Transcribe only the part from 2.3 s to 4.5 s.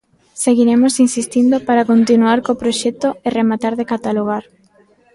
co proxecto e rematar de catalogar.